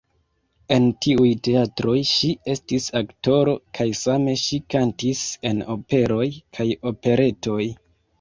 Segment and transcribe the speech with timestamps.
[0.75, 6.25] En tiuj teatroj ŝi estis aktoro kaj same ŝi kantis en operoj
[6.59, 7.61] kaj operetoj.